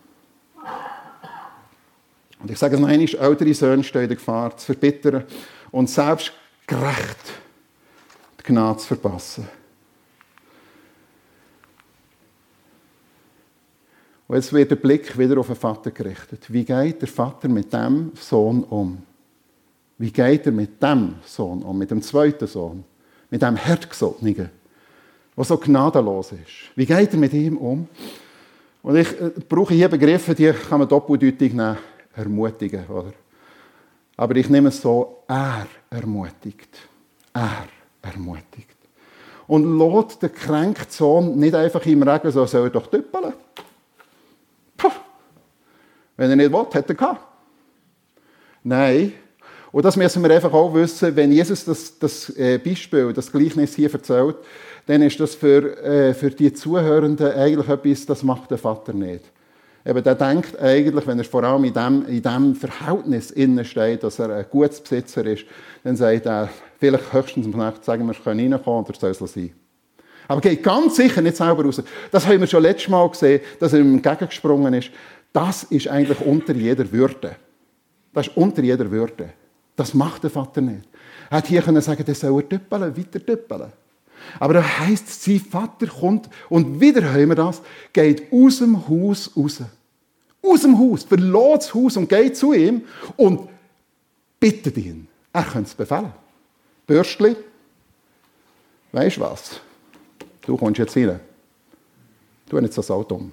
[2.40, 5.22] Und ich sage es noch einmal, ältere Söhne stehen in der Gefahr, zu verbittern
[5.70, 7.32] und selbstgerecht
[8.40, 9.48] die Gnade zu verpassen.
[14.28, 16.52] Und jetzt wird der Blick wieder auf den Vater gerichtet.
[16.52, 18.98] Wie geht der Vater mit dem Sohn um?
[19.96, 22.84] Wie geht er mit dem Sohn um, mit dem zweiten Sohn,
[23.30, 24.50] mit dem Hartgesottenen,
[25.36, 26.76] der so gnadenlos ist?
[26.76, 27.88] Wie geht er mit ihm um?
[28.82, 31.78] Und ich äh, brauche hier Begriffe, die kann man doppeldeutig nehmen,
[32.14, 33.12] ermutigen, oder?
[34.16, 36.76] Aber ich nehme es so, er ermutigt.
[37.32, 37.66] Er
[38.02, 38.76] ermutigt.
[39.46, 43.32] Und lässt den kränkten Sohn nicht einfach im Regen so, soll er doch düppeln.
[46.18, 47.22] Wenn er nicht will, hat er gehabt.
[48.62, 49.12] Nein.
[49.70, 53.74] Und das müssen wir einfach auch wissen, wenn Jesus das, das äh, Beispiel, das Gleichnis
[53.74, 54.36] hier erzählt,
[54.86, 59.24] dann ist das für, äh, für die Zuhörenden eigentlich etwas, das macht der Vater nicht.
[59.86, 64.02] Eben, der denkt eigentlich, wenn er vor allem in dem, in dem Verhältnis innen steht,
[64.02, 65.44] dass er ein gutes Besitzer ist,
[65.84, 66.48] dann sagt er,
[66.80, 69.52] vielleicht höchstens am Nacht sagen wir, können reinkommen oder soll es sein.
[70.26, 71.82] Aber geht ganz sicher nicht selber raus.
[72.10, 74.90] Das haben wir schon letztes Mal gesehen, dass er ihm entgegengesprungen ist.
[75.32, 77.36] Das ist eigentlich unter jeder Würde.
[78.12, 79.30] Das ist unter jeder Würde.
[79.76, 80.88] Das macht der Vater nicht.
[81.30, 83.72] Er hätte hier können sagen, der soll er tüppeln, weiter tüppeln.
[84.40, 87.62] Aber da heisst, sein Vater kommt und wieder hören wir das,
[87.92, 89.62] geht aus dem Haus raus.
[90.42, 92.82] Aus dem Haus, verlässt das Haus und geht zu ihm
[93.16, 93.48] und
[94.40, 95.08] bittet ihn.
[95.32, 96.12] Er könnte es befehlen.
[96.86, 97.36] Bürstli,
[98.92, 99.60] weißt du was?
[100.42, 101.20] Du kommst jetzt rein.
[102.48, 103.32] Du jetzt das Auto um.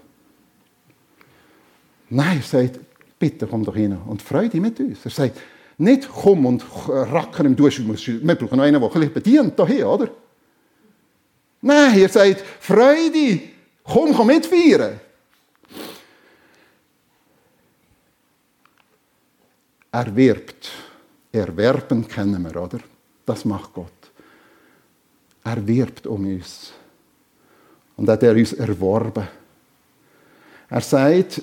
[2.09, 2.79] Nein, er sagt,
[3.17, 5.05] bitte komm doch rein und freu dich mit uns.
[5.05, 5.39] Er sagt,
[5.77, 10.09] nicht komm und racken im Dusch, wir brauchen noch einen, der ein bedient hier, oder?
[11.61, 13.41] Nein, er sagt, freu dich,
[13.83, 14.29] komm, komm.
[19.91, 20.69] Er wirbt.
[21.31, 22.79] Erwerben kennen wir, oder?
[23.25, 23.91] Das macht Gott.
[25.43, 26.73] Er wirbt um uns.
[27.97, 29.27] Und hat er uns erworben.
[30.69, 31.41] Er sagt,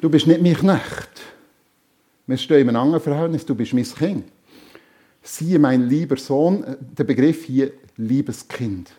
[0.00, 1.20] Du bist nicht mein Knecht.
[2.26, 3.44] Wir stehen in einem anderen Verhältnis.
[3.44, 4.24] Du bist mein Kind.
[5.22, 6.64] Siehe, mein lieber Sohn,
[6.96, 8.90] der Begriff hier, liebes Kind.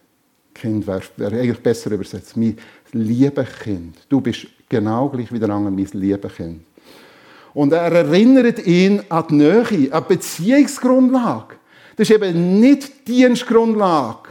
[0.53, 2.37] Kind wäre wär eigentlich besser übersetzt.
[2.37, 2.57] Mein
[2.91, 3.97] liebes Kind.
[4.09, 6.61] Du bist genau gleich wie der andere, mein liebes Kind.
[7.53, 11.55] Und er erinnert ihn an die Nähe, an die Beziehungsgrundlage.
[11.95, 14.29] Das ist eben nicht die Dienstgrundlage.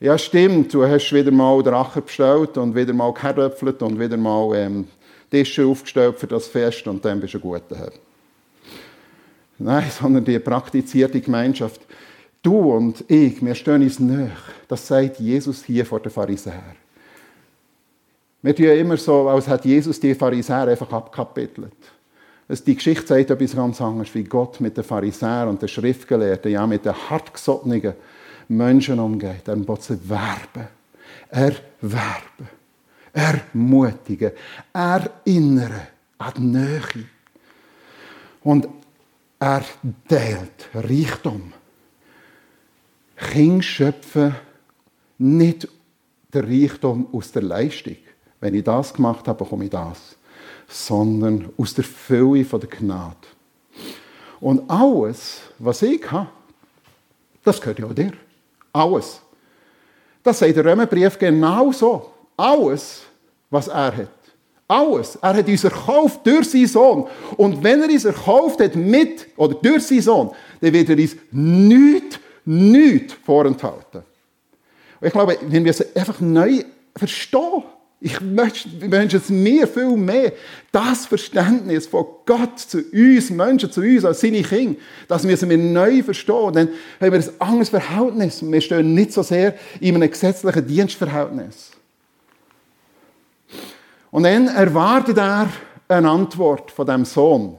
[0.00, 4.16] Ja, stimmt, du hast wieder mal den Acher bestellt und wieder mal gehäröpfelt und wieder
[4.16, 4.88] mal ähm,
[5.32, 7.92] Tische aufgestellt für das Fest und dann bist du ein guter Herr.
[9.58, 11.80] Nein, sondern die praktizierte Gemeinschaft.
[12.42, 14.32] Du und ich, wir stehen uns nicht.
[14.68, 16.76] Das sagt Jesus hier vor den Pharisäern.
[18.42, 21.72] Wir tun immer so, als hätte Jesus die Pharisäer einfach abkapitelt.
[22.66, 26.66] Die Geschichte sagt etwas ganz anderes, wie Gott mit den Pharisäern und den Schriftgelehrten, ja
[26.66, 27.94] mit den hartgesottenen
[28.48, 29.46] Menschen umgeht.
[29.48, 30.68] Er will sie werben.
[31.30, 32.48] erwerben,
[33.12, 34.32] ermutigen,
[34.72, 35.72] erinnern
[36.18, 37.06] an die Nähe.
[38.42, 38.68] Und
[39.38, 39.64] er
[40.08, 41.52] teilt Reichtum.
[43.16, 44.34] Kinder schöpfen
[45.18, 45.68] nicht
[46.32, 47.96] der Reichtum aus der Leistung.
[48.40, 50.16] Wenn ich das gemacht habe, bekomme ich das.
[50.66, 53.16] Sondern aus der Fülle der Gnade.
[54.40, 56.28] Und alles, was ich habe,
[57.44, 58.12] das gehört ja auch dir.
[58.72, 59.20] Alles.
[60.22, 62.11] Das sagt der Römerbrief genau so.
[62.36, 63.02] Alles,
[63.50, 64.08] was er hat.
[64.68, 65.16] Alles.
[65.16, 67.06] Er hat uns erkauft durch seinen Sohn.
[67.36, 71.16] Und wenn er uns erkauft hat mit oder durch seinen Sohn, dann wird er uns
[71.30, 74.02] nichts, nichts vorenthalten.
[75.00, 76.64] Und ich glaube, wenn wir es einfach neu
[76.96, 77.64] verstehen,
[78.04, 80.32] ich wünsche es mir viel mehr,
[80.72, 85.58] das Verständnis von Gott zu uns, Menschen zu uns als seine Kinder, das müssen wir
[85.58, 86.52] neu verstehen.
[86.52, 86.68] Dann
[87.00, 88.42] haben wir ein anderes Verhältnis.
[88.42, 91.71] Wir stehen nicht so sehr in einem gesetzlichen Dienstverhältnis.
[94.12, 95.50] Und dann erwartet er
[95.88, 97.58] eine Antwort von dem Sohn.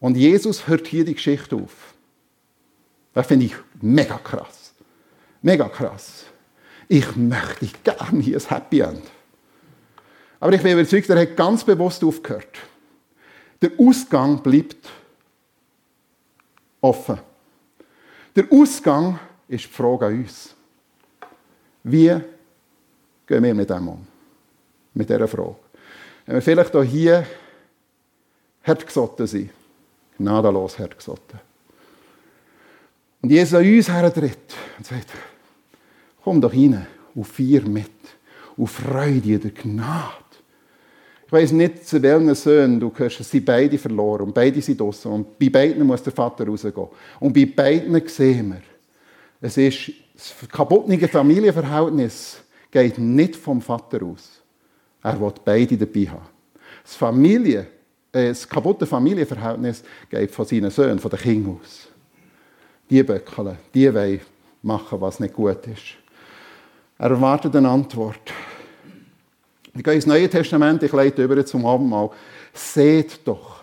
[0.00, 1.94] Und Jesus hört hier die Geschichte auf.
[3.14, 4.74] Das finde ich mega krass.
[5.40, 6.24] Mega krass
[6.88, 9.02] ich möchte gerne hier ein Happy End.
[10.40, 12.58] Aber ich bin überzeugt, er hat ganz bewusst aufgehört.
[13.60, 14.88] Der Ausgang bleibt
[16.80, 17.18] offen.
[18.34, 19.18] Der Ausgang
[19.48, 20.54] ist die Frage an uns.
[21.82, 22.14] Wie
[23.28, 24.06] gehen wir mit dem um?
[24.94, 25.56] Mit dieser Frage.
[26.26, 27.24] Wenn wir vielleicht auch hier
[28.64, 29.50] hartgesotten sind,
[30.16, 31.38] gnadenlos hartgesotten.
[33.22, 35.12] Und Jesus an uns hertritt und sagt,
[36.28, 36.86] Komm doch rein
[37.16, 37.90] auf vier mit,
[38.58, 40.12] auf Freude der Gnade.
[41.26, 45.10] Ich weiß nicht, zu welchen Söhnen du gehörst, sie beide verloren und beide sind draußen
[45.10, 46.88] und bei beiden muss der Vater rausgehen.
[47.20, 48.62] Und bei beiden sehen wir,
[49.40, 54.42] es ist das kaputte Familienverhältnis geht nicht vom Vater aus.
[55.02, 56.26] Er will beide dabei haben.
[56.82, 57.66] Das, Familie,
[58.12, 61.88] äh, das kaputte Familienverhältnis geht von seinen Söhnen, von den Kindern aus.
[62.90, 64.20] Die böckeln, die wollen
[64.62, 65.96] machen, was nicht gut ist.
[66.98, 68.32] Er erwartet eine Antwort.
[69.74, 72.10] Ich gehe ins Neue Testament, ich leite über zum Abendmahl.
[72.52, 73.60] Seht doch,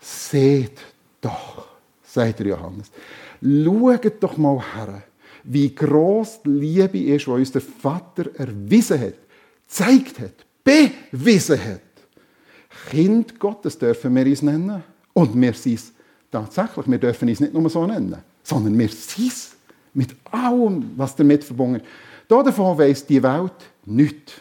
[0.00, 0.80] seht
[1.20, 1.68] doch,
[2.02, 2.90] sagt Johannes.
[3.40, 5.02] Schaut doch mal her,
[5.44, 9.14] wie groß die Liebe ist, die uns der Vater erwiesen hat,
[9.66, 11.80] gezeigt hat, bewiesen hat.
[12.90, 14.82] Kind Gottes dürfen wir uns nennen.
[15.12, 15.92] Und wir sind es
[16.30, 16.88] tatsächlich.
[16.88, 19.52] Wir dürfen uns nicht nur so nennen, sondern wir sind es
[19.92, 21.86] mit allem, was damit verbunden ist.
[22.26, 23.52] Davon weiss die Welt
[23.84, 24.32] nichts,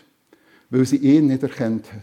[0.69, 2.01] weil sie ihn nicht erkannt hat.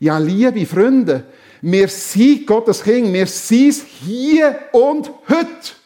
[0.00, 1.24] Ja, liebe Freunde,
[1.60, 5.77] wir sind Gottes Kind, wir sind es hier und heute.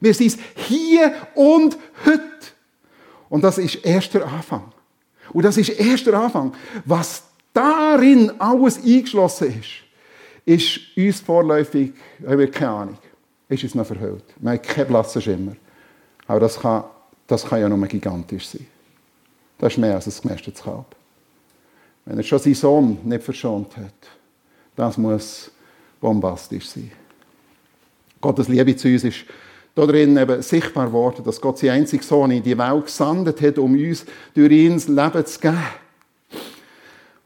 [0.00, 2.22] Wir sind es hier und heute.
[3.28, 4.72] Und das ist erst der Anfang.
[5.32, 6.54] Und das ist erst der Anfang.
[6.84, 9.68] Was darin alles eingeschlossen ist,
[10.44, 11.92] ist uns vorläufig,
[12.26, 12.98] haben wir keine Ahnung,
[13.48, 14.24] ist uns noch verhüllt.
[14.38, 15.56] Wir haben keinen blassen Schimmer.
[16.26, 16.84] Aber das kann
[17.28, 18.66] das kann ja nur gigantisch sein.
[19.58, 20.96] Das ist mehr als ein gemästetes Kalb.
[22.04, 24.08] Wenn er schon seinen Sohn nicht verschont hat,
[24.74, 25.50] das muss
[26.00, 26.90] bombastisch sein.
[28.20, 29.24] Gottes Liebe zu uns ist
[29.86, 33.72] darin eben sichtbar geworden, dass Gott seinen einzigen Sohn in die Welt gesandt hat, um
[33.72, 35.64] uns durch ihn das Leben zu geben.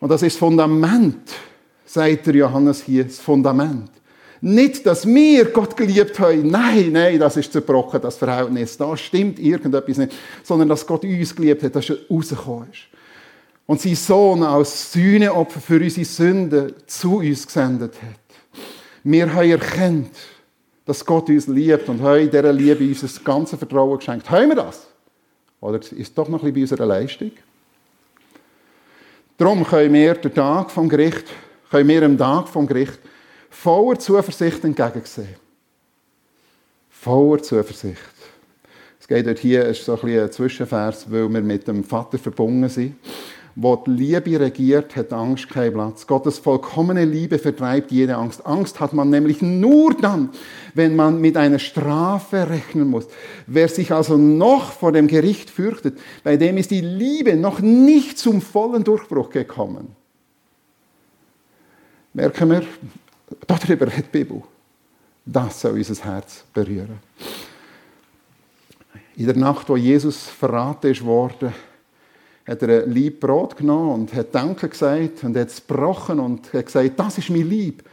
[0.01, 1.33] Und das ist das Fundament,
[1.85, 3.91] sagt der Johannes hier, das Fundament.
[4.41, 6.49] Nicht, dass wir Gott geliebt haben.
[6.49, 8.77] Nein, nein, das ist zerbrochen, das Verhältnis.
[8.77, 10.13] Da stimmt irgendetwas nicht.
[10.43, 12.81] Sondern, dass Gott uns geliebt hat, dass er rausgekommen ist.
[13.67, 18.61] Und sein Sohn als Sühneopfer für unsere Sünden zu uns gesendet hat.
[19.05, 20.11] Wir haben erkannt,
[20.85, 24.29] dass Gott uns liebt und haben in dieser Liebe uns das ganze Vertrauen geschenkt.
[24.31, 24.89] Haben wir das?
[25.61, 27.33] Oder ist es doch noch ein bisschen bei unserer Leistung?
[29.39, 31.25] Darum können wir den Tag vom Gericht,
[31.71, 32.99] können wir am Tag vom Gericht
[33.51, 35.37] voller Zuversicht entgegensehen.
[36.91, 37.99] Voller Zuversicht.
[39.01, 42.69] Es geht dort hier, ist so ein, ein Zwischenvers, weil wir mit dem Vater verbunden
[42.69, 42.97] sind.
[43.55, 46.07] Wo die Liebe regiert, hat Angst keinen Platz.
[46.07, 48.47] Gottes vollkommene Liebe vertreibt jede Angst.
[48.47, 50.31] Angst hat man nämlich nur dann,
[50.75, 53.09] wenn man mit einer Strafe rechnen muss.
[53.47, 58.19] Wer sich also noch vor dem Gericht fürchtet, bei dem ist die Liebe noch nicht
[58.19, 59.97] zum vollen Durchbruch gekommen.
[62.15, 62.63] Merken wir,
[63.47, 64.43] Darüber hat die Bibel.
[65.25, 66.99] Das soll unser Herz berühren.
[69.17, 71.53] In der Nacht, wo Jesus verraten ist worden,
[72.47, 76.53] hat er ein Lieb Brot genommen und hat Danke gesagt und hat es gebrochen und
[76.53, 77.85] hat gesagt, das ist mein Lieb.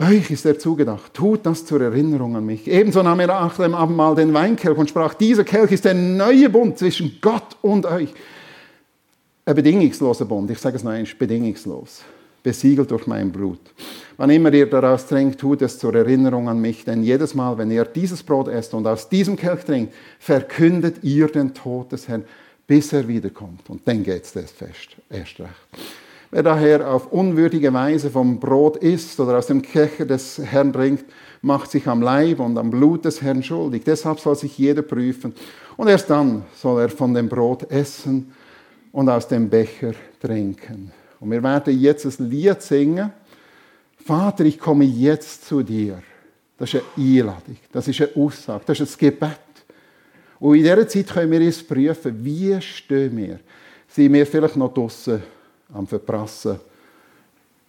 [0.00, 2.66] Euch ist er zugedacht, tut das zur Erinnerung an mich.
[2.66, 6.50] Ebenso nahm er nach dem Abendmahl den Weinkelch und sprach, dieser Kelch ist der neue
[6.50, 8.12] Bund zwischen Gott und euch.
[9.46, 12.02] Ein bedingungsloser Bund, ich sage es noch einmal, bedingungslos,
[12.44, 13.58] besiegelt durch mein Blut.
[14.16, 17.72] Wann immer ihr daraus trinkt, tut es zur Erinnerung an mich, denn jedes Mal, wenn
[17.72, 22.22] ihr dieses Brot esst und aus diesem Kelch trinkt, verkündet ihr den Tod des Herrn,
[22.68, 23.68] bis er wiederkommt.
[23.68, 25.50] Und dann geht es erst fest, erst recht.
[26.30, 31.04] Wer daher auf unwürdige Weise vom Brot isst oder aus dem Kecher des Herrn trinkt,
[31.42, 33.84] macht sich am Leib und am Blut des Herrn schuldig.
[33.84, 35.34] Deshalb soll sich jeder prüfen.
[35.76, 38.32] Und erst dann soll er von dem Brot essen
[38.92, 40.92] und aus dem Becher trinken.
[41.24, 43.10] Und wir werden jetzt ein Lied singen.
[44.04, 46.02] Vater, ich komme jetzt zu dir.
[46.58, 49.38] Das ist eine Einladung, das ist eine Aussage, das ist ein Gebet.
[50.38, 53.40] Und in dieser Zeit können wir uns prüfen, wie stehen wir?
[53.88, 55.22] Sind wir vielleicht noch draußen
[55.72, 56.60] am Verprassen,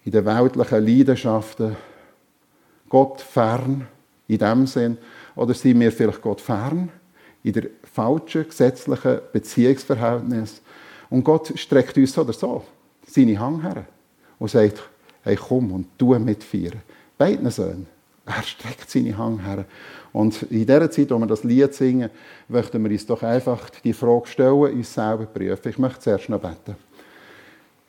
[0.03, 1.78] in den weltlichen Leidenschaften,
[2.89, 3.88] Gott fern,
[4.28, 4.97] in dem Sinn,
[5.34, 6.89] oder sind wir vielleicht Gott fern,
[7.41, 10.62] in der falschen gesetzlichen Beziehungsverhältnis.
[11.10, 12.66] Und Gott streckt uns so oder so
[13.06, 13.86] seine Hand her
[14.39, 14.82] und sagt,
[15.24, 16.82] hey, komm und tu mitfeiern.
[17.18, 17.88] Beiden Söhnen.
[18.26, 19.66] Er streckt seine Hand her.
[20.12, 22.10] Und in dieser Zeit, wo wir das Lied singen,
[22.47, 25.70] möchten wir uns doch einfach die Frage stellen, uns selber prüfen.
[25.70, 26.76] Ich möchte zuerst noch beten.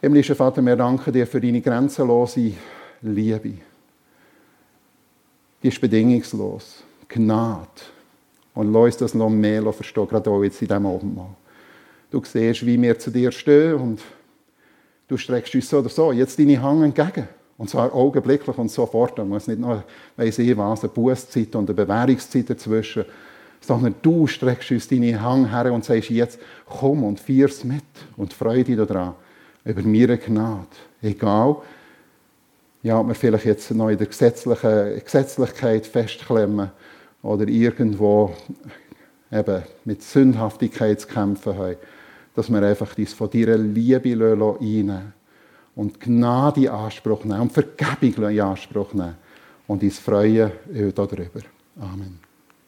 [0.00, 2.52] Himmlischer Vater, wir danken dir für deine grenzenlose
[3.00, 3.54] Liebe.
[5.62, 6.82] Die ist bedingungslos.
[7.08, 7.68] Gnade.
[8.54, 11.34] Und lass uns das noch mehr verstehen, gerade auch jetzt in diesem Abendmahl.
[12.10, 14.00] Du siehst, wie wir zu dir stehen und
[15.08, 17.28] du streckst uns so oder so jetzt deine Hand entgegen.
[17.58, 19.18] Und zwar augenblicklich und sofort.
[19.18, 19.82] Da muss nicht noch,
[20.16, 23.04] weiss ich was, eine Bußzeit und eine Bewährungszeit dazwischen.
[23.60, 27.82] Sondern du streckst uns deine Hand her und sagst jetzt, komm und feier's mit
[28.16, 29.14] und freu dich daran
[29.64, 30.66] über meine Gnade.
[31.02, 31.56] Egal,
[32.82, 36.70] ja, ob wir vielleicht jetzt noch in der gesetzlichen, Gesetzlichkeit festklemmen
[37.22, 38.32] oder irgendwo
[39.32, 41.76] eben mit Sündhaftigkeit zu kämpfen haben,
[42.36, 45.14] dass wir einfach dies von deiner Liebe einnehmen
[45.74, 49.16] und Gnade in Anspruch nehmen und Vergebung in Anspruch nehmen
[49.66, 50.52] und uns freuen
[50.94, 51.40] darüber.
[51.80, 52.25] Amen.